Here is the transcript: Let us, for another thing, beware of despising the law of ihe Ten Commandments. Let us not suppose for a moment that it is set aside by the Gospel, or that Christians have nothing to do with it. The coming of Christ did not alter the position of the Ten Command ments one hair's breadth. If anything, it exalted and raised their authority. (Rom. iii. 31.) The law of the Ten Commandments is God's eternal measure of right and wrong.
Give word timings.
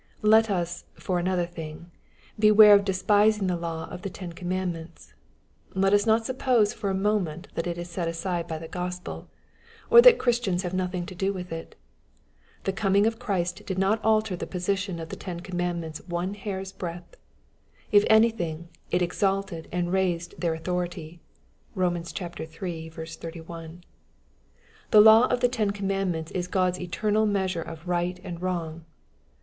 Let 0.23 0.49
us, 0.49 0.85
for 0.95 1.19
another 1.19 1.45
thing, 1.45 1.91
beware 2.39 2.73
of 2.73 2.83
despising 2.83 3.45
the 3.45 3.55
law 3.55 3.87
of 3.89 4.03
ihe 4.03 4.11
Ten 4.11 4.33
Commandments. 4.33 5.13
Let 5.75 5.93
us 5.93 6.07
not 6.07 6.25
suppose 6.25 6.73
for 6.73 6.89
a 6.89 6.95
moment 6.95 7.49
that 7.53 7.67
it 7.67 7.77
is 7.77 7.87
set 7.87 8.07
aside 8.07 8.47
by 8.47 8.57
the 8.57 8.67
Gospel, 8.67 9.27
or 9.91 10.01
that 10.01 10.17
Christians 10.17 10.63
have 10.63 10.73
nothing 10.73 11.05
to 11.05 11.13
do 11.13 11.31
with 11.31 11.51
it. 11.51 11.75
The 12.63 12.73
coming 12.73 13.05
of 13.05 13.19
Christ 13.19 13.63
did 13.67 13.77
not 13.77 14.03
alter 14.03 14.35
the 14.35 14.47
position 14.47 14.97
of 14.99 15.09
the 15.09 15.15
Ten 15.15 15.39
Command 15.39 15.81
ments 15.81 16.01
one 16.07 16.33
hair's 16.33 16.71
breadth. 16.71 17.15
If 17.91 18.03
anything, 18.09 18.69
it 18.89 19.03
exalted 19.03 19.67
and 19.71 19.93
raised 19.93 20.33
their 20.41 20.55
authority. 20.55 21.21
(Rom. 21.75 21.95
iii. 21.97 22.89
31.) 22.89 23.83
The 24.89 24.99
law 25.01 25.27
of 25.27 25.41
the 25.41 25.47
Ten 25.47 25.69
Commandments 25.69 26.31
is 26.31 26.47
God's 26.47 26.79
eternal 26.79 27.27
measure 27.27 27.61
of 27.61 27.87
right 27.87 28.19
and 28.23 28.41
wrong. 28.41 28.85